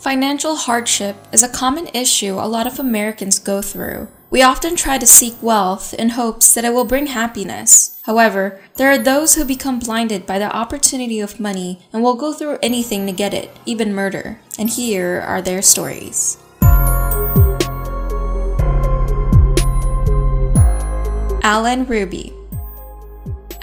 Financial 0.00 0.56
hardship 0.56 1.14
is 1.30 1.42
a 1.42 1.48
common 1.48 1.86
issue 1.88 2.36
a 2.36 2.48
lot 2.48 2.66
of 2.66 2.78
Americans 2.78 3.38
go 3.38 3.60
through. 3.60 4.08
We 4.30 4.40
often 4.40 4.74
try 4.74 4.96
to 4.96 5.06
seek 5.06 5.34
wealth 5.42 5.92
in 5.92 6.08
hopes 6.08 6.54
that 6.54 6.64
it 6.64 6.72
will 6.72 6.86
bring 6.86 7.08
happiness. 7.08 8.00
However, 8.04 8.62
there 8.76 8.90
are 8.90 8.96
those 8.96 9.34
who 9.34 9.44
become 9.44 9.78
blinded 9.78 10.24
by 10.24 10.38
the 10.38 10.56
opportunity 10.56 11.20
of 11.20 11.38
money 11.38 11.86
and 11.92 12.02
will 12.02 12.14
go 12.14 12.32
through 12.32 12.56
anything 12.62 13.04
to 13.04 13.12
get 13.12 13.34
it, 13.34 13.54
even 13.66 13.92
murder. 13.92 14.40
And 14.58 14.70
here 14.70 15.20
are 15.20 15.42
their 15.42 15.60
stories. 15.60 16.38
Alan 21.42 21.84
Ruby 21.84 22.32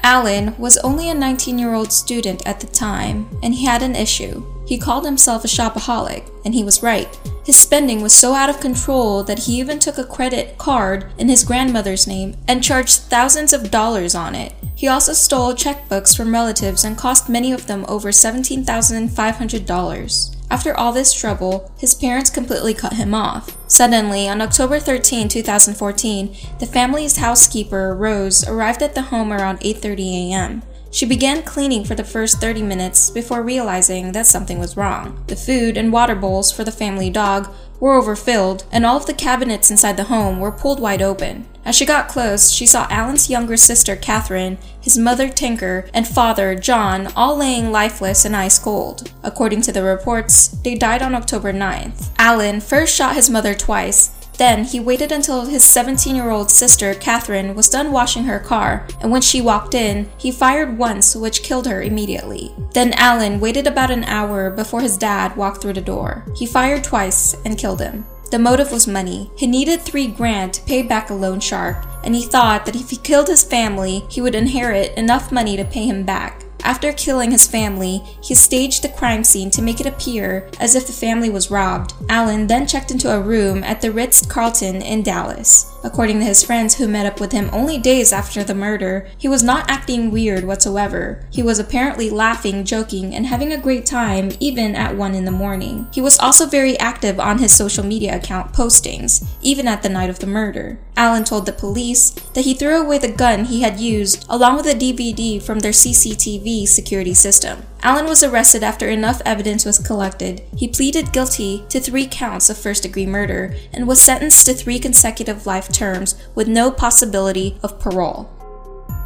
Alan 0.04 0.56
was 0.60 0.78
only 0.78 1.10
a 1.10 1.16
19 1.16 1.58
year 1.58 1.74
old 1.74 1.92
student 1.92 2.46
at 2.46 2.60
the 2.60 2.68
time, 2.68 3.28
and 3.42 3.56
he 3.56 3.66
had 3.66 3.82
an 3.82 3.96
issue. 3.96 4.46
He 4.68 4.78
called 4.78 5.06
himself 5.06 5.46
a 5.46 5.48
shopaholic, 5.48 6.30
and 6.44 6.54
he 6.54 6.64
was 6.64 6.84
right. 6.84 7.18
His 7.46 7.58
spending 7.58 8.02
was 8.02 8.14
so 8.14 8.34
out 8.34 8.50
of 8.50 8.60
control 8.60 9.24
that 9.24 9.40
he 9.40 9.58
even 9.60 9.80
took 9.80 9.98
a 9.98 10.04
credit 10.04 10.58
card 10.58 11.06
in 11.18 11.30
his 11.30 11.46
grandmother's 11.46 12.06
name 12.06 12.36
and 12.50 12.62
charged 12.62 13.04
thousands 13.04 13.54
of 13.54 13.72
dollars 13.72 14.14
on 14.14 14.36
it. 14.36 14.52
He 14.76 14.90
also 14.90 15.14
stole 15.14 15.54
checkbooks 15.54 16.14
from 16.16 16.34
relatives 16.34 16.84
and 16.84 16.98
cost 16.98 17.30
many 17.30 17.54
of 17.54 17.68
them 17.68 17.86
over 17.88 18.10
$17,500. 18.10 20.36
After 20.50 20.78
all 20.78 20.92
this 20.92 21.14
trouble, 21.14 21.72
his 21.78 21.96
parents 21.96 22.30
completely 22.30 22.74
cut 22.74 22.94
him 22.94 23.14
off. 23.14 23.58
Suddenly, 23.68 24.30
on 24.30 24.42
October 24.42 24.80
13, 24.80 25.30
2014, 25.30 26.36
the 26.60 26.66
family's 26.66 27.18
housekeeper, 27.18 27.94
Rose, 27.96 28.48
arrived 28.48 28.82
at 28.82 28.96
the 28.96 29.02
home 29.04 29.32
around 29.34 29.60
8:30 29.62 30.32
a.m. 30.32 30.64
She 30.92 31.06
began 31.06 31.44
cleaning 31.44 31.84
for 31.84 31.96
the 31.96 32.04
first 32.04 32.40
30 32.40 32.62
minutes 32.62 33.10
before 33.10 33.42
realizing 33.42 34.14
that 34.14 34.26
something 34.26 34.60
was 34.60 34.78
wrong. 34.78 35.24
The 35.28 35.36
food 35.36 35.78
and 35.78 35.92
water 35.92 36.16
bowls 36.16 36.52
for 36.52 36.64
the 36.64 36.72
family 36.72 37.10
dog 37.10 37.52
were 37.80 37.94
overfilled, 37.94 38.64
and 38.72 38.86
all 38.86 38.98
of 38.98 39.06
the 39.06 39.14
cabinets 39.14 39.70
inside 39.70 39.98
the 39.98 40.06
home 40.06 40.40
were 40.40 40.52
pulled 40.52 40.80
wide 40.80 41.02
open. 41.02 41.46
As 41.64 41.76
she 41.76 41.86
got 41.86 42.08
close, 42.08 42.52
she 42.52 42.66
saw 42.66 42.88
Alan's 42.90 43.30
younger 43.30 43.58
sister, 43.58 43.96
Catherine, 43.96 44.58
his 44.80 44.98
mother, 44.98 45.30
Tinker, 45.30 45.88
and 45.94 46.08
father, 46.08 46.56
John, 46.56 47.08
all 47.16 47.38
laying 47.38 47.72
lifeless 47.72 48.26
and 48.26 48.36
ice 48.36 48.58
cold. 48.58 49.12
According 49.22 49.62
to 49.64 49.72
the 49.72 49.84
reports, 49.84 50.48
they 50.48 50.76
died 50.76 51.02
on 51.02 51.14
October 51.14 51.52
9th. 51.54 52.10
Alan 52.18 52.62
first 52.62 52.96
shot 52.96 53.16
his 53.16 53.30
mother 53.30 53.54
twice, 53.54 54.12
then 54.38 54.64
he 54.64 54.80
waited 54.80 55.12
until 55.12 55.46
his 55.46 55.64
17 55.64 56.16
year 56.16 56.30
old 56.30 56.52
sister, 56.52 56.94
Catherine, 56.94 57.56
was 57.56 57.70
done 57.70 57.92
washing 57.92 58.26
her 58.26 58.40
car, 58.40 58.88
and 59.02 59.12
when 59.12 59.22
she 59.22 59.42
walked 59.42 59.74
in, 59.74 60.10
he 60.18 60.32
fired 60.32 60.78
once, 60.78 61.16
which 61.16 61.44
killed 61.44 61.68
her 61.68 61.82
immediately. 61.82 62.54
Then 62.74 62.94
Alan 62.94 63.40
waited 63.40 63.68
about 63.68 63.92
an 63.92 64.04
hour 64.04 64.50
before 64.50 64.82
his 64.82 64.98
dad 64.98 65.36
walked 65.36 65.62
through 65.62 65.74
the 65.74 65.82
door. 65.82 66.26
He 66.36 66.46
fired 66.46 66.84
twice 66.84 67.36
and 67.46 67.58
killed 67.58 67.82
him. 67.82 68.06
The 68.30 68.40
motive 68.40 68.72
was 68.72 68.88
money. 68.88 69.32
He 69.38 69.48
needed 69.48 69.82
three 69.82 70.08
grand 70.08 70.54
to 70.54 70.62
pay 70.64 70.82
back 70.82 71.10
a 71.10 71.14
loan 71.14 71.40
shark, 71.40 71.86
and 72.04 72.14
he 72.14 72.24
thought 72.24 72.66
that 72.66 72.76
if 72.76 72.90
he 72.90 72.98
killed 72.98 73.28
his 73.28 73.44
family, 73.44 74.04
he 74.10 74.22
would 74.22 74.36
inherit 74.36 74.98
enough 74.98 75.32
money 75.32 75.56
to 75.56 75.64
pay 75.64 75.86
him 75.86 76.04
back. 76.04 76.44
After 76.64 76.92
killing 76.92 77.32
his 77.32 77.48
family, 77.48 78.04
he 78.22 78.36
staged 78.36 78.84
the 78.84 78.90
crime 78.90 79.24
scene 79.24 79.50
to 79.52 79.62
make 79.62 79.80
it 79.80 79.86
appear 79.86 80.50
as 80.60 80.76
if 80.76 80.88
the 80.88 80.94
family 80.94 81.30
was 81.30 81.52
robbed. 81.52 81.94
Alan 82.10 82.48
then 82.48 82.68
checked 82.68 82.92
into 82.92 83.14
a 83.14 83.22
room 83.22 83.64
at 83.64 83.82
the 83.82 83.92
Ritz 83.92 84.26
Carlton 84.26 84.82
in 84.82 85.04
Dallas. 85.04 85.77
According 85.84 86.20
to 86.20 86.26
his 86.26 86.44
friends 86.44 86.76
who 86.76 86.88
met 86.88 87.06
up 87.06 87.20
with 87.20 87.32
him 87.32 87.50
only 87.54 87.78
days 87.78 88.12
after 88.12 88.44
the 88.44 88.56
murder, 88.56 89.08
he 89.18 89.28
was 89.28 89.44
not 89.44 89.70
acting 89.70 90.12
weird 90.12 90.44
whatsoever. 90.44 91.24
He 91.30 91.44
was 91.44 91.60
apparently 91.60 92.10
laughing, 92.10 92.66
joking, 92.66 93.14
and 93.14 93.28
having 93.28 93.54
a 93.54 93.62
great 93.62 93.86
time 93.86 94.32
even 94.40 94.76
at 94.76 94.96
1 94.96 95.16
in 95.16 95.26
the 95.26 95.32
morning. 95.32 95.88
He 95.94 96.02
was 96.02 96.20
also 96.20 96.46
very 96.46 96.78
active 96.80 97.20
on 97.20 97.40
his 97.40 97.56
social 97.56 97.86
media 97.86 98.16
account 98.16 98.54
postings, 98.54 99.26
even 99.42 99.68
at 99.68 99.84
the 99.84 99.90
night 99.90 100.10
of 100.10 100.20
the 100.20 100.28
murder. 100.28 100.78
Alan 100.96 101.24
told 101.24 101.46
the 101.46 101.54
police 101.54 102.10
that 102.34 102.46
he 102.46 102.54
threw 102.54 102.82
away 102.82 102.98
the 102.98 103.12
gun 103.12 103.46
he 103.46 103.62
had 103.62 103.80
used 103.80 104.26
along 104.28 104.58
with 104.58 104.66
a 104.66 104.74
DVD 104.74 105.42
from 105.42 105.60
their 105.60 105.72
CCTV 105.72 106.68
security 106.68 107.14
system. 107.14 107.64
Alan 107.84 108.06
was 108.06 108.24
arrested 108.24 108.64
after 108.64 108.90
enough 108.90 109.22
evidence 109.26 109.64
was 109.64 109.78
collected. 109.78 110.42
He 110.56 110.68
pleaded 110.68 111.14
guilty 111.14 111.64
to 111.70 111.80
three 111.80 112.08
counts 112.08 112.50
of 112.50 112.58
first 112.58 112.84
degree 112.84 113.06
murder 113.06 113.56
and 113.72 113.88
was 113.88 114.02
sentenced 114.02 114.46
to 114.48 114.54
three 114.54 114.80
consecutive 114.80 115.46
life 115.46 115.72
terms 115.72 116.16
with 116.34 116.48
no 116.48 116.72
possibility 116.72 117.58
of 117.62 117.80
parole. 117.80 118.30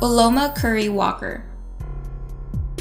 Uloma 0.02 0.56
Curry 0.56 0.90
Walker 0.90 1.44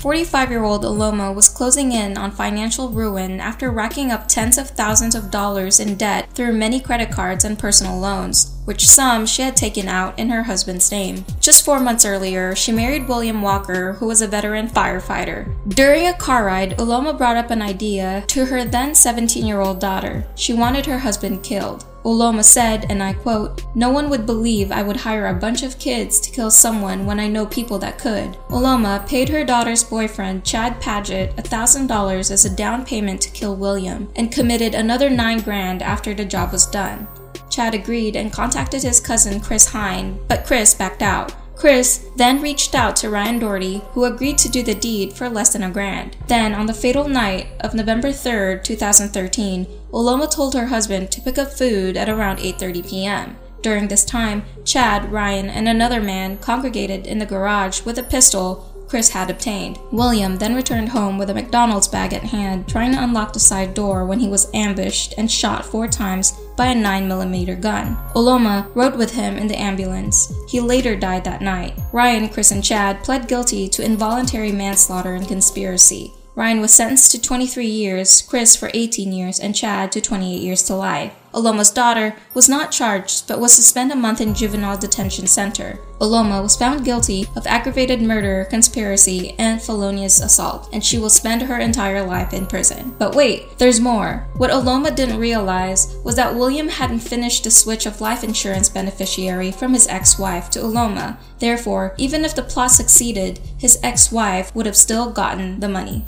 45 0.01 0.51
year 0.51 0.65
old 0.65 0.83
Uloma 0.83 1.35
was 1.35 1.51
closing 1.51 1.93
in 1.93 2.17
on 2.17 2.31
financial 2.31 2.89
ruin 2.89 3.39
after 3.39 3.71
racking 3.71 4.11
up 4.11 4.27
tens 4.27 4.57
of 4.57 4.71
thousands 4.71 5.15
of 5.15 5.31
dollars 5.31 5.79
in 5.79 5.95
debt 5.95 6.33
through 6.33 6.55
many 6.55 6.81
credit 6.81 7.11
cards 7.11 7.45
and 7.45 7.59
personal 7.59 7.99
loans, 7.99 8.57
which 8.65 8.89
some 8.89 9.27
she 9.27 9.43
had 9.43 9.55
taken 9.55 9.89
out 9.89 10.19
in 10.19 10.31
her 10.31 10.45
husband's 10.45 10.91
name. 10.91 11.23
Just 11.39 11.67
four 11.67 11.79
months 11.81 12.07
earlier, 12.07 12.57
she 12.57 12.73
married 12.73 13.09
William 13.09 13.43
Walker, 13.43 13.93
who 13.93 14.07
was 14.07 14.23
a 14.23 14.27
veteran 14.27 14.69
firefighter. 14.69 15.55
During 15.69 16.07
a 16.07 16.15
car 16.15 16.47
ride, 16.47 16.79
Uloma 16.79 17.19
brought 17.19 17.37
up 17.37 17.51
an 17.51 17.61
idea 17.61 18.25
to 18.29 18.47
her 18.47 18.65
then 18.65 18.95
17 18.95 19.45
year 19.45 19.61
old 19.61 19.81
daughter. 19.81 20.25
She 20.35 20.55
wanted 20.55 20.87
her 20.87 21.01
husband 21.01 21.43
killed. 21.43 21.85
Uloma 22.05 22.43
said, 22.43 22.87
and 22.89 23.03
I 23.03 23.13
quote, 23.13 23.63
No 23.75 23.91
one 23.91 24.09
would 24.09 24.25
believe 24.25 24.73
I 24.73 24.83
would 24.83 24.97
hire 24.97 25.27
a 25.27 25.35
bunch 25.35 25.63
of 25.63 25.79
kids 25.79 26.19
to 26.21 26.31
kill 26.31 26.51
someone 26.51 27.05
when 27.05 27.21
I 27.21 27.29
know 27.29 27.47
people 27.47 27.79
that 27.81 27.99
could. 27.99 28.33
Uloma 28.49 29.07
paid 29.07 29.29
her 29.29 29.45
daughter's 29.45 29.85
boyfriend, 29.85 30.45
Chad 30.45 30.81
Paget, 30.81 31.37
$1,000 31.37 32.31
as 32.31 32.45
a 32.45 32.57
down 32.57 32.85
payment 32.85 33.21
to 33.23 33.31
kill 33.31 33.55
William, 33.55 34.09
and 34.17 34.33
committed 34.33 34.75
another 34.75 35.11
9 35.11 35.41
grand 35.41 35.83
after 35.83 36.15
the 36.15 36.25
job 36.25 36.53
was 36.53 36.67
done. 36.67 37.07
Chad 37.51 37.75
agreed 37.75 38.17
and 38.17 38.33
contacted 38.33 38.83
his 38.83 39.01
cousin 39.01 39.41
Chris 39.41 39.67
Hine, 39.67 40.19
but 40.29 40.47
Chris 40.47 40.73
backed 40.73 41.03
out. 41.03 41.35
Chris 41.61 42.07
then 42.17 42.41
reached 42.41 42.75
out 42.75 42.97
to 42.97 43.11
Ryan 43.11 43.39
Doherty, 43.39 43.83
who 43.93 44.07
agreed 44.07 44.39
to 44.39 44.49
do 44.49 44.63
the 44.63 44.75
deed 44.75 45.13
for 45.13 45.29
less 45.29 45.53
than 45.53 45.63
a 45.63 45.71
grand. 45.71 46.17
Then, 46.27 46.55
on 46.55 46.65
the 46.65 46.73
fatal 46.73 47.07
night 47.07 47.49
of 47.61 47.75
November 47.75 48.13
3, 48.13 48.61
2013, 48.63 49.67
Uloma 49.93 50.31
told 50.31 50.55
her 50.55 50.69
husband 50.69 51.11
to 51.11 51.21
pick 51.21 51.37
up 51.37 51.53
food 51.53 51.99
at 51.99 52.09
around 52.09 52.39
8:30 52.39 52.89
p.m. 52.89 53.37
During 53.61 53.89
this 53.89 54.07
time, 54.07 54.45
Chad, 54.65 55.13
Ryan, 55.13 55.51
and 55.51 55.69
another 55.69 56.01
man 56.01 56.39
congregated 56.39 57.07
in 57.07 57.19
the 57.19 57.27
garage 57.27 57.85
with 57.85 57.99
a 57.99 58.03
pistol 58.03 58.70
Chris 58.91 59.09
had 59.09 59.31
obtained. 59.31 59.79
William 59.93 60.37
then 60.37 60.57
returned 60.57 60.89
home 60.89 61.17
with 61.17 61.31
a 61.31 61.35
McDonald's 61.35 61.87
bag 61.87 62.13
at 62.13 62.25
hand, 62.25 62.69
trying 62.69 62.91
to 62.91 63.01
unlock 63.01 63.33
the 63.33 63.39
side 63.39 63.73
door 63.73 64.05
when 64.05 64.19
he 64.19 64.27
was 64.27 64.51
ambushed 64.53 65.15
and 65.17 65.31
shot 65.31 65.65
four 65.65 65.87
times 65.87 66.33
by 66.57 66.67
a 66.67 66.75
9mm 66.75 67.61
gun. 67.61 67.97
Uloma 68.17 68.69
rode 68.75 68.97
with 68.97 69.15
him 69.15 69.37
in 69.37 69.47
the 69.47 69.59
ambulance. 69.59 70.35
He 70.49 70.59
later 70.59 70.97
died 70.97 71.23
that 71.23 71.41
night. 71.41 71.79
Ryan, 71.93 72.29
Chris, 72.29 72.51
and 72.51 72.65
Chad 72.65 73.05
pled 73.05 73.29
guilty 73.29 73.69
to 73.69 73.85
involuntary 73.85 74.51
manslaughter 74.51 75.15
and 75.15 75.29
conspiracy. 75.29 76.13
Ryan 76.35 76.61
was 76.61 76.75
sentenced 76.75 77.13
to 77.13 77.23
23 77.23 77.67
years, 77.67 78.23
Chris 78.23 78.57
for 78.57 78.73
18 78.75 79.13
years, 79.13 79.39
and 79.39 79.55
Chad 79.55 79.93
to 79.93 80.01
28 80.01 80.43
years 80.43 80.65
to 80.65 80.75
life. 80.75 81.15
Uloma's 81.33 81.71
daughter 81.71 82.15
was 82.35 82.49
not 82.49 82.73
charged 82.73 83.29
but 83.29 83.41
was 83.41 83.57
to 83.57 83.63
spend 83.63 83.93
a 83.93 83.97
month 83.97 84.21
in 84.21 84.35
juvenile 84.35 84.77
detention 84.77 85.27
center. 85.27 85.79
Uloma 86.01 86.43
was 86.43 86.57
found 86.57 86.85
guilty 86.85 87.27
of 87.37 87.47
aggravated 87.47 88.01
murder, 88.01 88.47
conspiracy, 88.49 89.35
and 89.39 89.61
felonious 89.61 90.21
assault, 90.21 90.71
and 90.73 90.83
she 90.83 90.99
will 90.99 91.11
spend 91.11 91.43
her 91.43 91.59
entire 91.59 92.03
life 92.03 92.33
in 92.33 92.47
prison. 92.47 92.95
But 92.99 93.15
wait, 93.15 93.59
there's 93.59 93.81
more. 93.81 94.27
What 94.37 94.51
Uloma 94.51 94.95
didn't 94.95 95.19
realize 95.19 95.95
was 96.03 96.17
that 96.17 96.35
William 96.35 96.69
hadn't 96.69 97.01
finished 97.01 97.45
the 97.45 97.51
switch 97.51 97.85
of 97.85 98.01
life 98.01 98.25
insurance 98.25 98.71
beneficiary 98.71 99.53
from 99.53 99.75
his 99.75 99.87
ex-wife 99.89 100.49
to 100.51 100.61
Uloma. 100.61 101.19
Therefore, 101.39 101.95
even 101.99 102.25
if 102.25 102.35
the 102.35 102.43
plot 102.43 102.71
succeeded, 102.71 103.39
his 103.59 103.79
ex-wife 103.83 104.55
would 104.55 104.67
have 104.67 104.77
still 104.77 105.11
gotten 105.11 105.61
the 105.61 105.69
money. 105.69 106.07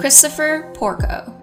Christopher 0.00 0.72
Porco. 0.74 1.34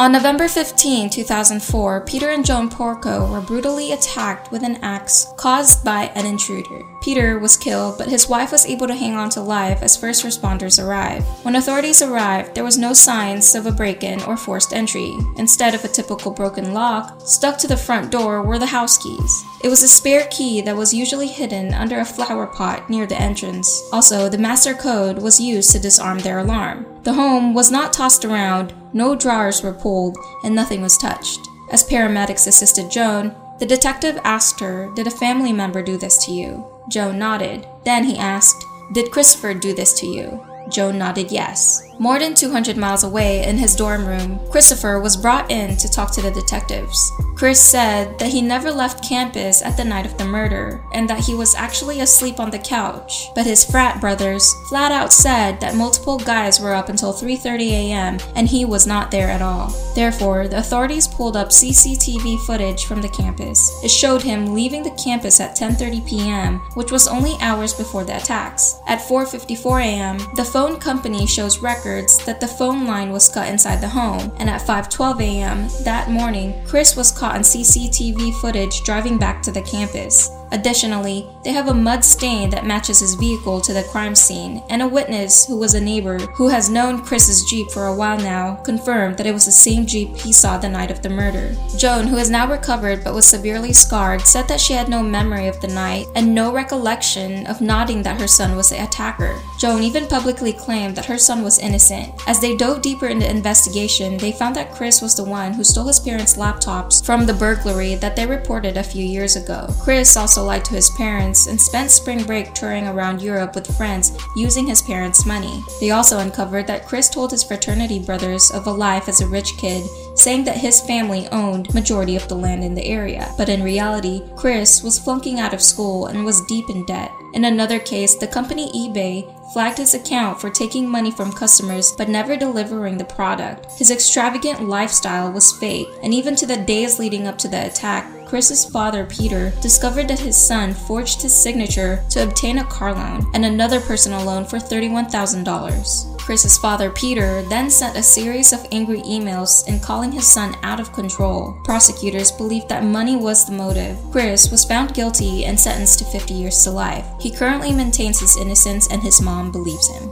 On 0.00 0.12
November 0.12 0.46
15, 0.46 1.10
2004, 1.10 2.02
Peter 2.02 2.28
and 2.28 2.46
Joan 2.46 2.68
Porco 2.68 3.30
were 3.30 3.40
brutally 3.40 3.92
attacked 3.92 4.52
with 4.52 4.62
an 4.62 4.76
axe 4.76 5.26
caused 5.36 5.84
by 5.84 6.04
an 6.14 6.24
intruder. 6.24 6.82
Peter 7.00 7.38
was 7.38 7.56
killed, 7.56 7.96
but 7.98 8.08
his 8.08 8.28
wife 8.28 8.52
was 8.52 8.66
able 8.66 8.86
to 8.86 8.94
hang 8.94 9.14
on 9.14 9.30
to 9.30 9.40
life 9.40 9.82
as 9.82 9.96
first 9.96 10.24
responders 10.24 10.82
arrived. 10.82 11.24
When 11.44 11.56
authorities 11.56 12.02
arrived, 12.02 12.54
there 12.54 12.64
was 12.64 12.76
no 12.76 12.92
signs 12.92 13.54
of 13.54 13.66
a 13.66 13.72
break 13.72 14.02
in 14.02 14.22
or 14.22 14.36
forced 14.36 14.72
entry. 14.72 15.16
Instead 15.36 15.74
of 15.74 15.84
a 15.84 15.88
typical 15.88 16.32
broken 16.32 16.74
lock, 16.74 17.20
stuck 17.20 17.58
to 17.58 17.68
the 17.68 17.76
front 17.76 18.10
door 18.10 18.42
were 18.42 18.58
the 18.58 18.66
house 18.66 18.98
keys. 18.98 19.44
It 19.62 19.68
was 19.68 19.82
a 19.82 19.88
spare 19.88 20.26
key 20.30 20.60
that 20.62 20.76
was 20.76 20.94
usually 20.94 21.28
hidden 21.28 21.72
under 21.74 22.00
a 22.00 22.04
flower 22.04 22.46
pot 22.46 22.90
near 22.90 23.06
the 23.06 23.20
entrance. 23.20 23.88
Also, 23.92 24.28
the 24.28 24.38
master 24.38 24.74
code 24.74 25.18
was 25.22 25.40
used 25.40 25.70
to 25.72 25.78
disarm 25.78 26.18
their 26.18 26.38
alarm. 26.38 26.86
The 27.04 27.14
home 27.14 27.54
was 27.54 27.70
not 27.70 27.92
tossed 27.92 28.24
around, 28.24 28.74
no 28.92 29.14
drawers 29.14 29.62
were 29.62 29.72
pulled, 29.72 30.16
and 30.44 30.54
nothing 30.54 30.82
was 30.82 30.98
touched. 30.98 31.40
As 31.70 31.88
paramedics 31.88 32.46
assisted 32.46 32.90
Joan, 32.90 33.34
The 33.58 33.66
detective 33.66 34.18
asked 34.22 34.60
her, 34.60 34.90
Did 34.94 35.06
a 35.06 35.10
family 35.10 35.52
member 35.52 35.82
do 35.82 35.96
this 35.96 36.24
to 36.26 36.32
you? 36.32 36.64
Joan 36.88 37.18
nodded. 37.18 37.66
Then 37.84 38.04
he 38.04 38.16
asked, 38.16 38.64
Did 38.92 39.10
Christopher 39.10 39.54
do 39.54 39.74
this 39.74 39.92
to 40.00 40.06
you? 40.06 40.44
Joan 40.70 40.98
nodded 40.98 41.32
yes. 41.32 41.87
More 42.00 42.20
than 42.20 42.34
200 42.34 42.76
miles 42.76 43.02
away 43.02 43.44
in 43.44 43.58
his 43.58 43.74
dorm 43.74 44.06
room, 44.06 44.38
Christopher 44.52 45.00
was 45.00 45.16
brought 45.16 45.50
in 45.50 45.76
to 45.78 45.88
talk 45.88 46.12
to 46.12 46.22
the 46.22 46.30
detectives. 46.30 47.10
Chris 47.34 47.60
said 47.60 48.16
that 48.20 48.28
he 48.28 48.40
never 48.40 48.70
left 48.70 49.06
campus 49.08 49.62
at 49.62 49.76
the 49.76 49.84
night 49.84 50.06
of 50.06 50.16
the 50.16 50.24
murder 50.24 50.84
and 50.92 51.10
that 51.10 51.24
he 51.24 51.34
was 51.34 51.56
actually 51.56 51.98
asleep 51.98 52.38
on 52.38 52.50
the 52.50 52.58
couch. 52.58 53.30
But 53.34 53.46
his 53.46 53.64
frat 53.64 54.00
brothers 54.00 54.54
flat 54.68 54.92
out 54.92 55.12
said 55.12 55.58
that 55.60 55.74
multiple 55.74 56.18
guys 56.18 56.60
were 56.60 56.72
up 56.74 56.88
until 56.88 57.12
3:30 57.12 57.70
a.m. 57.70 58.18
and 58.36 58.46
he 58.46 58.64
was 58.64 58.86
not 58.86 59.10
there 59.10 59.28
at 59.28 59.42
all. 59.42 59.74
Therefore, 59.96 60.46
the 60.46 60.58
authorities 60.58 61.08
pulled 61.08 61.36
up 61.36 61.48
CCTV 61.48 62.38
footage 62.46 62.84
from 62.84 63.02
the 63.02 63.08
campus. 63.08 63.58
It 63.82 63.90
showed 63.90 64.22
him 64.22 64.54
leaving 64.54 64.84
the 64.84 64.98
campus 65.02 65.40
at 65.40 65.56
10:30 65.56 66.06
p.m., 66.06 66.60
which 66.74 66.92
was 66.92 67.08
only 67.08 67.36
hours 67.40 67.74
before 67.74 68.04
the 68.04 68.16
attacks. 68.16 68.76
At 68.86 69.00
4:54 69.00 69.82
a.m., 69.82 70.18
the 70.36 70.44
phone 70.44 70.78
company 70.78 71.26
shows 71.26 71.58
records 71.58 71.87
that 72.26 72.40
the 72.40 72.46
phone 72.46 72.86
line 72.86 73.10
was 73.10 73.28
cut 73.28 73.48
inside 73.48 73.80
the 73.80 73.88
home, 73.88 74.32
and 74.38 74.48
at 74.48 74.60
5:12 74.60 75.20
a.m. 75.20 75.68
that 75.84 76.10
morning, 76.10 76.54
Chris 76.66 76.96
was 76.96 77.10
caught 77.10 77.34
on 77.34 77.42
CCTV 77.42 78.32
footage 78.40 78.82
driving 78.82 79.18
back 79.18 79.42
to 79.42 79.50
the 79.50 79.62
campus. 79.62 80.30
Additionally, 80.50 81.26
they 81.44 81.52
have 81.52 81.68
a 81.68 81.74
mud 81.74 82.04
stain 82.04 82.50
that 82.50 82.66
matches 82.66 83.00
his 83.00 83.14
vehicle 83.14 83.60
to 83.60 83.72
the 83.72 83.82
crime 83.84 84.14
scene, 84.14 84.62
and 84.70 84.82
a 84.82 84.88
witness 84.88 85.46
who 85.46 85.56
was 85.56 85.74
a 85.74 85.80
neighbor 85.80 86.18
who 86.18 86.48
has 86.48 86.70
known 86.70 87.02
Chris's 87.02 87.44
Jeep 87.44 87.70
for 87.70 87.86
a 87.86 87.94
while 87.94 88.18
now 88.18 88.56
confirmed 88.64 89.16
that 89.16 89.26
it 89.26 89.32
was 89.32 89.44
the 89.44 89.52
same 89.52 89.86
Jeep 89.86 90.16
he 90.16 90.32
saw 90.32 90.58
the 90.58 90.68
night 90.68 90.90
of 90.90 91.02
the 91.02 91.08
murder. 91.08 91.54
Joan, 91.76 92.06
who 92.06 92.16
is 92.16 92.30
now 92.30 92.50
recovered 92.50 93.04
but 93.04 93.14
was 93.14 93.26
severely 93.26 93.72
scarred, 93.72 94.22
said 94.22 94.48
that 94.48 94.60
she 94.60 94.72
had 94.72 94.88
no 94.88 95.02
memory 95.02 95.46
of 95.48 95.60
the 95.60 95.68
night 95.68 96.06
and 96.14 96.34
no 96.34 96.52
recollection 96.52 97.46
of 97.46 97.60
nodding 97.60 98.02
that 98.02 98.20
her 98.20 98.28
son 98.28 98.56
was 98.56 98.70
the 98.70 98.82
attacker. 98.82 99.38
Joan 99.58 99.82
even 99.82 100.06
publicly 100.06 100.52
claimed 100.52 100.96
that 100.96 101.06
her 101.06 101.18
son 101.18 101.42
was 101.42 101.58
innocent. 101.58 102.12
As 102.26 102.40
they 102.40 102.56
dove 102.56 102.82
deeper 102.82 103.06
into 103.06 103.26
the 103.26 103.30
investigation, 103.30 104.16
they 104.18 104.32
found 104.32 104.56
that 104.56 104.72
Chris 104.72 105.02
was 105.02 105.16
the 105.16 105.24
one 105.24 105.52
who 105.52 105.64
stole 105.64 105.86
his 105.86 106.00
parents' 106.00 106.36
laptops 106.36 107.04
from 107.04 107.26
the 107.26 107.34
burglary 107.34 107.94
that 107.96 108.16
they 108.16 108.26
reported 108.26 108.76
a 108.76 108.82
few 108.82 109.04
years 109.04 109.36
ago. 109.36 109.68
Chris 109.80 110.16
also 110.16 110.37
also 110.38 110.46
lied 110.46 110.64
to 110.64 110.74
his 110.74 110.90
parents 110.90 111.48
and 111.48 111.60
spent 111.60 111.90
spring 111.90 112.22
break 112.22 112.54
touring 112.54 112.86
around 112.86 113.20
Europe 113.20 113.56
with 113.56 113.76
friends 113.76 114.16
using 114.36 114.68
his 114.68 114.80
parents' 114.80 115.26
money. 115.26 115.64
They 115.80 115.90
also 115.90 116.20
uncovered 116.20 116.68
that 116.68 116.86
Chris 116.86 117.08
told 117.10 117.32
his 117.32 117.42
fraternity 117.42 117.98
brothers 117.98 118.52
of 118.52 118.68
a 118.68 118.70
life 118.70 119.08
as 119.08 119.20
a 119.20 119.26
rich 119.26 119.56
kid, 119.56 119.84
saying 120.14 120.44
that 120.44 120.56
his 120.56 120.80
family 120.80 121.26
owned 121.32 121.74
majority 121.74 122.14
of 122.14 122.28
the 122.28 122.36
land 122.36 122.62
in 122.62 122.76
the 122.76 122.86
area. 122.86 123.34
But 123.36 123.48
in 123.48 123.64
reality, 123.64 124.22
Chris 124.36 124.80
was 124.82 124.98
flunking 124.98 125.40
out 125.40 125.54
of 125.54 125.62
school 125.62 126.06
and 126.06 126.24
was 126.24 126.46
deep 126.46 126.70
in 126.70 126.86
debt. 126.86 127.10
In 127.34 127.44
another 127.44 127.80
case, 127.80 128.14
the 128.14 128.26
company 128.26 128.70
eBay 128.72 129.26
flagged 129.52 129.78
his 129.78 129.94
account 129.94 130.40
for 130.40 130.50
taking 130.50 130.88
money 130.88 131.10
from 131.10 131.32
customers 131.32 131.92
but 131.96 132.08
never 132.08 132.36
delivering 132.36 132.96
the 132.96 133.04
product. 133.04 133.66
His 133.78 133.90
extravagant 133.90 134.68
lifestyle 134.68 135.32
was 135.32 135.52
fake, 135.52 135.88
and 136.02 136.14
even 136.14 136.36
to 136.36 136.46
the 136.46 136.56
days 136.56 136.98
leading 136.98 137.26
up 137.26 137.38
to 137.38 137.48
the 137.48 137.66
attack, 137.66 138.06
Chris's 138.28 138.66
father, 138.66 139.06
Peter, 139.06 139.54
discovered 139.62 140.06
that 140.08 140.18
his 140.18 140.36
son 140.36 140.74
forged 140.74 141.22
his 141.22 141.34
signature 141.34 142.04
to 142.10 142.22
obtain 142.22 142.58
a 142.58 142.64
car 142.64 142.92
loan 142.92 143.24
and 143.32 143.42
another 143.42 143.80
personal 143.80 144.22
loan 144.22 144.44
for 144.44 144.58
$31,000. 144.58 146.18
Chris's 146.18 146.58
father, 146.58 146.90
Peter, 146.90 147.40
then 147.48 147.70
sent 147.70 147.96
a 147.96 148.02
series 148.02 148.52
of 148.52 148.66
angry 148.70 149.00
emails 149.00 149.66
and 149.66 149.82
calling 149.82 150.12
his 150.12 150.30
son 150.30 150.54
out 150.62 150.78
of 150.78 150.92
control. 150.92 151.58
Prosecutors 151.64 152.30
believed 152.30 152.68
that 152.68 152.84
money 152.84 153.16
was 153.16 153.46
the 153.46 153.52
motive. 153.52 153.98
Chris 154.12 154.50
was 154.50 154.62
found 154.62 154.92
guilty 154.92 155.46
and 155.46 155.58
sentenced 155.58 156.00
to 156.00 156.04
50 156.04 156.34
years 156.34 156.62
to 156.64 156.70
life. 156.70 157.06
He 157.18 157.30
currently 157.30 157.72
maintains 157.72 158.20
his 158.20 158.36
innocence 158.36 158.88
and 158.90 159.02
his 159.02 159.22
mom 159.22 159.50
believes 159.50 159.88
him. 159.88 160.10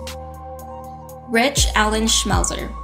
Rich 1.28 1.66
Allen 1.74 2.04
Schmelzer 2.04 2.74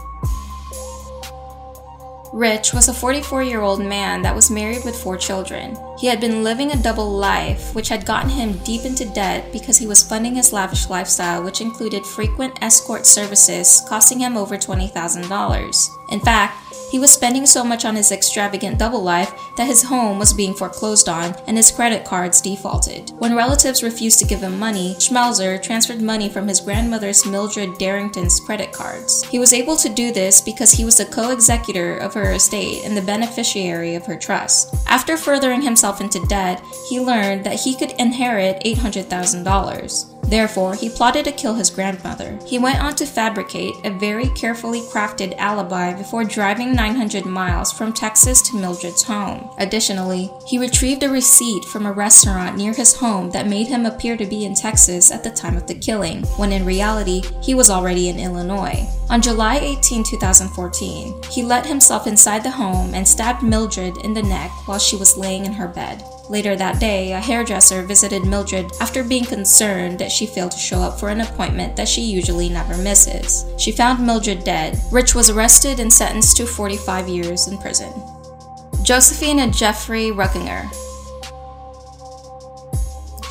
Rich 2.33 2.73
was 2.73 2.89
a 2.89 2.95
44 2.95 3.43
year 3.43 3.61
old 3.61 3.85
man 3.85 4.23
that 4.23 4.35
was 4.35 4.51
married 4.51 4.87
with 4.87 4.97
four 4.97 5.19
children. 5.19 5.77
He 5.99 6.07
had 6.07 6.19
been 6.19 6.43
living 6.43 6.73
a 6.73 6.83
double 6.83 7.11
life, 7.11 7.75
which 7.75 7.91
had 7.91 8.07
gotten 8.07 8.31
him 8.31 8.57
deep 8.65 8.87
into 8.87 9.05
debt 9.05 9.53
because 9.53 9.77
he 9.77 9.87
was 9.87 10.03
funding 10.03 10.37
his 10.37 10.51
lavish 10.51 10.89
lifestyle, 10.89 11.43
which 11.43 11.61
included 11.61 12.07
frequent 12.07 12.57
escort 12.63 13.05
services 13.05 13.83
costing 13.87 14.19
him 14.19 14.39
over 14.39 14.57
$20,000. 14.57 15.89
In 16.11 16.21
fact, 16.21 16.57
he 16.91 16.99
was 16.99 17.13
spending 17.13 17.45
so 17.45 17.63
much 17.65 17.85
on 17.85 17.97
his 17.97 18.13
extravagant 18.13 18.79
double 18.79 19.03
life 19.03 19.33
that 19.57 19.67
his 19.67 19.83
home 19.83 20.19
was 20.19 20.33
being 20.33 20.55
foreclosed 20.55 21.09
on 21.09 21.35
and 21.47 21.57
his 21.57 21.71
credit 21.71 22.05
cards 22.05 22.41
defaulted. 22.41 23.11
When 23.19 23.37
relatives 23.37 23.83
refused 23.83 24.19
to 24.21 24.27
give 24.27 24.41
him 24.41 24.59
money, 24.59 24.95
Schmelzer 24.95 25.63
transferred 25.63 26.01
money 26.01 26.29
from 26.29 26.49
his 26.49 26.61
grandmother's 26.61 27.27
Mildred 27.27 27.79
Darrington's 27.79 28.41
credit 28.41 28.73
cards. 28.73 29.25
He 29.25 29.39
was 29.39 29.53
able 29.53 29.77
to 29.77 29.89
do 29.89 30.13
this 30.13 30.41
because 30.41 30.73
he 30.73 30.85
was 30.85 30.97
the 30.97 31.05
co-executor 31.05 31.99
of 31.99 32.15
her 32.15 32.33
estate 32.33 32.85
and 32.85 32.97
the 32.97 33.03
beneficiary 33.03 33.95
of 33.95 34.07
her 34.07 34.17
trust. 34.17 34.75
After 34.87 35.17
furthering 35.17 35.63
himself 35.63 36.01
into 36.01 36.25
debt, 36.27 36.63
he 36.89 37.01
learned 37.01 37.45
that 37.45 37.61
he 37.61 37.75
could 37.75 37.93
inherit 37.93 38.63
$800,000. 38.65 40.12
Therefore, 40.33 40.75
he 40.75 40.89
plotted 40.89 41.27
to 41.27 41.33
kill 41.33 41.53
his 41.53 41.69
grandmother. 41.69 42.39
He 42.47 42.59
went 42.59 42.83
on 42.83 42.95
to 42.95 43.05
fabricate 43.05 43.75
a 43.85 43.91
very 43.91 44.29
carefully 44.31 44.81
crafted 44.81 45.37
alibi 45.37 45.93
before 45.93 46.25
driving 46.25 46.75
900 46.75 47.27
miles 47.27 47.71
from 47.71 47.93
Texas 47.93 48.41
to 48.49 48.57
Mildred's 48.57 49.03
home. 49.03 49.51
Additionally, 49.59 50.31
he 50.49 50.57
retrieved 50.57 51.03
a 51.03 51.11
receipt 51.11 51.67
from 51.67 51.85
a 51.85 51.93
restaurant 51.93 52.57
near 52.57 52.73
his 52.73 52.97
home 52.97 53.31
that 53.33 53.47
made 53.47 53.67
him 53.67 53.85
appear 53.85 54.17
to 54.17 54.25
be 54.25 54.47
in 54.47 54.55
Texas 54.55 55.13
at 55.13 55.23
the 55.23 55.31
time 55.31 55.55
of 55.55 55.67
the 55.67 55.75
killing, 55.75 56.23
when 56.39 56.51
in 56.51 56.65
reality, 56.65 57.21
he 57.43 57.55
was 57.55 57.69
already 57.69 58.09
in 58.09 58.19
Illinois. 58.19 58.89
On 59.11 59.21
July 59.21 59.59
18, 59.59 60.03
2014, 60.03 61.23
he 61.31 61.43
let 61.43 61.67
himself 61.67 62.07
inside 62.07 62.43
the 62.43 62.51
home 62.51 62.95
and 62.95 63.07
stabbed 63.07 63.43
Mildred 63.43 63.99
in 63.99 64.15
the 64.15 64.23
neck 64.23 64.51
while 64.67 64.79
she 64.79 64.97
was 64.97 65.19
laying 65.19 65.45
in 65.45 65.53
her 65.53 65.69
bed. 65.69 66.03
Later 66.31 66.55
that 66.57 66.81
day, 66.81 67.13
a 67.13 67.21
hairdresser 67.21 67.83
visited 67.83 68.25
Mildred 68.25 68.71
after 68.81 69.03
being 69.03 69.25
concerned 69.25 69.99
that 69.99 70.13
she 70.13 70.27
failed 70.27 70.53
to 70.53 70.59
show 70.59 70.79
up 70.79 70.99
for 70.99 71.09
an 71.09 71.21
appointment 71.21 71.77
that 71.77 71.89
she 71.89 72.03
usually 72.03 72.49
never 72.49 72.77
misses. 72.77 73.45
She 73.59 73.73
found 73.73 74.05
Mildred 74.05 74.45
dead. 74.45 74.81
Rich 74.93 75.15
was 75.15 75.31
arrested 75.31 75.81
and 75.81 75.93
sentenced 75.93 76.37
to 76.37 76.47
45 76.47 77.09
years 77.09 77.49
in 77.49 77.59
prison. 77.59 77.93
Josephine 78.83 79.41
and 79.41 79.55
Jeffrey 79.55 80.11
Ruckinger 80.11 80.71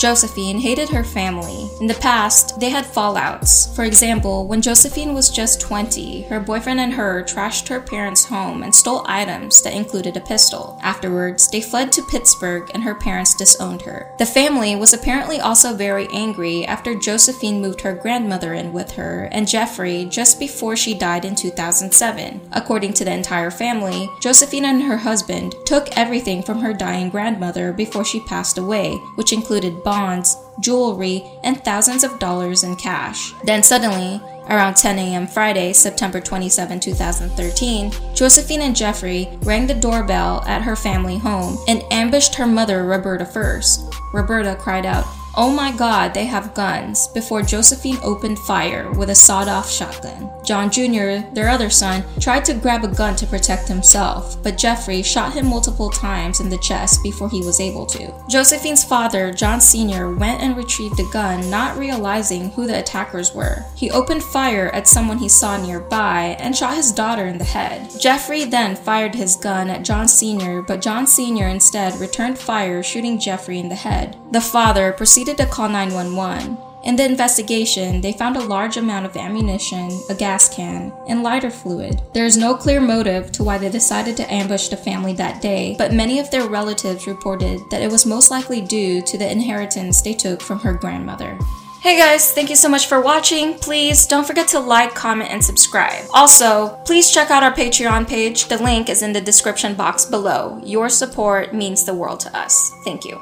Josephine 0.01 0.59
hated 0.59 0.89
her 0.89 1.03
family. 1.03 1.69
In 1.79 1.85
the 1.85 1.93
past, 1.93 2.50
they 2.59 2.69
had 2.69 2.85
fallouts. 2.85 3.73
For 3.75 3.83
example, 3.83 4.47
when 4.47 4.61
Josephine 4.61 5.13
was 5.13 5.29
just 5.29 5.61
20, 5.61 6.23
her 6.23 6.39
boyfriend 6.39 6.79
and 6.79 6.93
her 6.93 7.23
trashed 7.23 7.67
her 7.69 7.79
parents' 7.79 8.25
home 8.25 8.63
and 8.63 8.73
stole 8.73 9.03
items 9.07 9.61
that 9.61 9.73
included 9.73 10.17
a 10.17 10.21
pistol. 10.21 10.79
Afterwards, 10.81 11.49
they 11.49 11.61
fled 11.61 11.91
to 11.93 12.05
Pittsburgh 12.09 12.69
and 12.73 12.83
her 12.83 12.95
parents 12.95 13.35
disowned 13.35 13.81
her. 13.83 14.13
The 14.17 14.25
family 14.25 14.75
was 14.75 14.93
apparently 14.93 15.39
also 15.39 15.75
very 15.75 16.07
angry 16.13 16.65
after 16.65 16.95
Josephine 16.95 17.61
moved 17.61 17.81
her 17.81 17.93
grandmother 17.93 18.53
in 18.53 18.73
with 18.73 18.91
her 18.91 19.29
and 19.31 19.47
Jeffrey 19.47 20.05
just 20.05 20.39
before 20.39 20.75
she 20.75 20.93
died 20.93 21.25
in 21.25 21.35
2007. 21.35 22.41
According 22.51 22.93
to 22.93 23.05
the 23.05 23.13
entire 23.13 23.51
family, 23.51 24.09
Josephine 24.21 24.65
and 24.65 24.83
her 24.83 24.97
husband 24.97 25.55
took 25.65 25.87
everything 25.97 26.43
from 26.43 26.59
her 26.59 26.73
dying 26.73 27.09
grandmother 27.09 27.73
before 27.73 28.05
she 28.05 28.19
passed 28.21 28.57
away, 28.57 28.95
which 29.15 29.33
included 29.33 29.83
bonds, 29.83 30.37
jewelry, 30.61 31.23
and 31.43 31.63
thousands 31.63 32.03
of 32.03 32.19
dollars 32.19 32.63
in 32.63 32.75
cash. 32.75 33.33
Then 33.43 33.63
suddenly, 33.63 34.21
Around 34.49 34.75
10 34.75 34.99
a.m. 34.99 35.27
Friday, 35.27 35.71
September 35.71 36.19
27, 36.19 36.79
2013, 36.79 37.91
Josephine 38.13 38.61
and 38.61 38.75
Jeffrey 38.75 39.29
rang 39.43 39.65
the 39.65 39.73
doorbell 39.73 40.43
at 40.45 40.63
her 40.63 40.75
family 40.75 41.17
home 41.17 41.57
and 41.69 41.83
ambushed 41.89 42.35
her 42.35 42.47
mother, 42.47 42.83
Roberta, 42.83 43.23
first. 43.23 43.93
Roberta 44.13 44.57
cried 44.59 44.85
out, 44.85 45.05
Oh 45.37 45.49
my 45.49 45.71
god, 45.71 46.13
they 46.13 46.25
have 46.25 46.53
guns, 46.53 47.07
before 47.07 47.41
Josephine 47.41 47.97
opened 48.03 48.37
fire 48.39 48.91
with 48.91 49.09
a 49.09 49.15
sawed 49.15 49.47
off 49.47 49.71
shotgun. 49.71 50.29
John 50.43 50.69
Jr., 50.69 51.25
their 51.33 51.47
other 51.47 51.69
son, 51.69 52.03
tried 52.19 52.43
to 52.45 52.53
grab 52.53 52.83
a 52.83 52.89
gun 52.89 53.15
to 53.15 53.25
protect 53.25 53.69
himself, 53.69 54.41
but 54.43 54.57
Jeffrey 54.57 55.01
shot 55.01 55.33
him 55.33 55.45
multiple 55.45 55.89
times 55.89 56.41
in 56.41 56.49
the 56.49 56.57
chest 56.57 57.01
before 57.01 57.29
he 57.29 57.45
was 57.45 57.61
able 57.61 57.85
to. 57.85 58.13
Josephine's 58.29 58.83
father, 58.83 59.31
John 59.31 59.61
Sr., 59.61 60.13
went 60.13 60.41
and 60.41 60.57
retrieved 60.57 60.99
a 60.99 61.09
gun, 61.13 61.49
not 61.49 61.77
realizing 61.77 62.49
who 62.49 62.67
the 62.67 62.79
attackers 62.79 63.33
were. 63.33 63.63
He 63.73 63.89
opened 63.91 64.23
fire 64.23 64.69
at 64.73 64.87
someone 64.87 65.17
he 65.17 65.29
saw 65.29 65.55
nearby 65.55 66.35
and 66.39 66.53
shot 66.53 66.75
his 66.75 66.91
daughter 66.91 67.25
in 67.27 67.37
the 67.37 67.45
head. 67.45 67.89
Jeffrey 68.01 68.43
then 68.43 68.75
fired 68.75 69.15
his 69.15 69.37
gun 69.37 69.69
at 69.69 69.83
John 69.85 70.09
Sr., 70.09 70.61
but 70.61 70.81
John 70.81 71.07
Sr. 71.07 71.47
instead 71.47 71.97
returned 72.01 72.37
fire, 72.37 72.83
shooting 72.83 73.17
Jeffrey 73.17 73.59
in 73.59 73.69
the 73.69 73.75
head. 73.75 74.17
The 74.31 74.41
father 74.41 74.91
proceeded 74.91 75.20
proceeded 75.21 75.37
to 75.37 75.53
call 75.53 75.69
911. 75.69 76.57
In 76.83 76.95
the 76.95 77.05
investigation, 77.05 78.01
they 78.01 78.11
found 78.11 78.37
a 78.37 78.43
large 78.43 78.77
amount 78.77 79.05
of 79.05 79.15
ammunition, 79.15 79.91
a 80.09 80.15
gas 80.15 80.49
can, 80.49 80.91
and 81.07 81.21
lighter 81.21 81.51
fluid. 81.51 82.01
There 82.15 82.25
is 82.25 82.37
no 82.37 82.55
clear 82.55 82.81
motive 82.81 83.31
to 83.33 83.43
why 83.43 83.59
they 83.59 83.69
decided 83.69 84.17
to 84.17 84.33
ambush 84.33 84.69
the 84.69 84.77
family 84.77 85.13
that 85.13 85.39
day, 85.39 85.75
but 85.77 85.93
many 85.93 86.17
of 86.17 86.31
their 86.31 86.49
relatives 86.49 87.05
reported 87.05 87.59
that 87.69 87.83
it 87.83 87.91
was 87.91 88.07
most 88.07 88.31
likely 88.31 88.61
due 88.61 89.03
to 89.03 89.15
the 89.15 89.31
inheritance 89.31 90.01
they 90.01 90.15
took 90.15 90.41
from 90.41 90.59
her 90.59 90.73
grandmother. 90.73 91.37
Hey 91.81 91.97
guys, 91.97 92.33
thank 92.33 92.49
you 92.49 92.55
so 92.55 92.69
much 92.69 92.87
for 92.87 92.99
watching. 92.99 93.53
Please 93.59 94.07
don't 94.07 94.25
forget 94.25 94.47
to 94.49 94.59
like, 94.59 94.95
comment, 94.95 95.29
and 95.29 95.43
subscribe. 95.43 96.05
Also, 96.15 96.79
please 96.85 97.11
check 97.11 97.29
out 97.29 97.43
our 97.43 97.53
Patreon 97.53 98.07
page. 98.07 98.47
The 98.47 98.57
link 98.57 98.89
is 98.89 99.03
in 99.03 99.13
the 99.13 99.21
description 99.21 99.75
box 99.75 100.03
below. 100.03 100.59
Your 100.63 100.89
support 100.89 101.53
means 101.53 101.83
the 101.83 101.93
world 101.93 102.21
to 102.21 102.35
us. 102.35 102.71
Thank 102.83 103.05
you. 103.05 103.21